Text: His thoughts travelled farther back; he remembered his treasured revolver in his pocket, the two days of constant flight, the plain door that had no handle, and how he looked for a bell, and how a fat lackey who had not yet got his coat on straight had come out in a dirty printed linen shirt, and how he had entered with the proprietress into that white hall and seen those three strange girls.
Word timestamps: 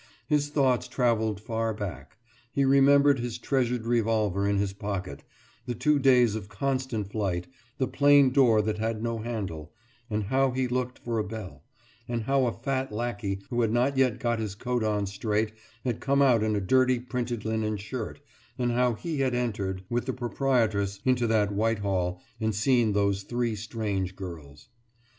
His 0.27 0.49
thoughts 0.49 0.87
travelled 0.87 1.39
farther 1.39 1.77
back; 1.77 2.17
he 2.51 2.65
remembered 2.65 3.19
his 3.19 3.37
treasured 3.37 3.85
revolver 3.85 4.47
in 4.49 4.57
his 4.57 4.73
pocket, 4.73 5.21
the 5.67 5.75
two 5.75 5.99
days 5.99 6.33
of 6.33 6.49
constant 6.49 7.11
flight, 7.11 7.45
the 7.77 7.87
plain 7.87 8.31
door 8.33 8.63
that 8.63 8.79
had 8.79 9.03
no 9.03 9.19
handle, 9.19 9.71
and 10.09 10.23
how 10.23 10.49
he 10.53 10.67
looked 10.67 10.97
for 10.97 11.19
a 11.19 11.23
bell, 11.23 11.61
and 12.07 12.23
how 12.23 12.47
a 12.47 12.51
fat 12.51 12.91
lackey 12.91 13.41
who 13.51 13.61
had 13.61 13.71
not 13.71 13.95
yet 13.95 14.17
got 14.19 14.39
his 14.39 14.55
coat 14.55 14.83
on 14.83 15.05
straight 15.05 15.51
had 15.85 15.99
come 15.99 16.23
out 16.23 16.41
in 16.41 16.55
a 16.55 16.61
dirty 16.61 16.97
printed 16.99 17.45
linen 17.45 17.77
shirt, 17.77 18.19
and 18.57 18.71
how 18.71 18.95
he 18.95 19.19
had 19.19 19.35
entered 19.35 19.83
with 19.87 20.05
the 20.07 20.13
proprietress 20.13 20.99
into 21.05 21.27
that 21.27 21.51
white 21.53 21.77
hall 21.85 22.19
and 22.39 22.55
seen 22.55 22.93
those 22.93 23.21
three 23.21 23.55
strange 23.55 24.15
girls. 24.15 24.67